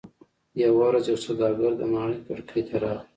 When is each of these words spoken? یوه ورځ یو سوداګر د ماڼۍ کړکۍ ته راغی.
یوه 0.61 0.83
ورځ 0.87 1.03
یو 1.11 1.19
سوداګر 1.25 1.71
د 1.77 1.81
ماڼۍ 1.93 2.19
کړکۍ 2.27 2.61
ته 2.69 2.75
راغی. 2.83 3.05